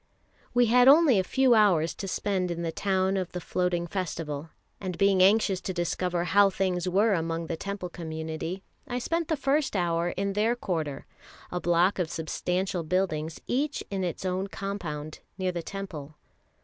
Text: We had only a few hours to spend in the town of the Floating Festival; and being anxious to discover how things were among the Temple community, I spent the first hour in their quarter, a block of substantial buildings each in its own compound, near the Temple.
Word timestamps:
We 0.55 0.65
had 0.65 0.87
only 0.87 1.19
a 1.19 1.23
few 1.23 1.53
hours 1.53 1.93
to 1.93 2.07
spend 2.07 2.49
in 2.49 2.63
the 2.63 2.71
town 2.71 3.17
of 3.17 3.33
the 3.33 3.39
Floating 3.39 3.85
Festival; 3.85 4.49
and 4.79 4.97
being 4.97 5.21
anxious 5.21 5.61
to 5.61 5.75
discover 5.75 6.23
how 6.23 6.49
things 6.49 6.89
were 6.89 7.13
among 7.13 7.45
the 7.45 7.55
Temple 7.55 7.89
community, 7.89 8.63
I 8.87 8.97
spent 8.97 9.27
the 9.27 9.37
first 9.37 9.75
hour 9.75 10.09
in 10.09 10.33
their 10.33 10.55
quarter, 10.55 11.05
a 11.51 11.59
block 11.61 11.99
of 11.99 12.09
substantial 12.09 12.81
buildings 12.81 13.39
each 13.45 13.83
in 13.91 14.03
its 14.03 14.25
own 14.25 14.47
compound, 14.47 15.19
near 15.37 15.51
the 15.51 15.61
Temple. 15.61 16.15